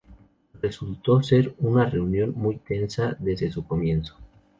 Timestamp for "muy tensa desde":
2.35-3.51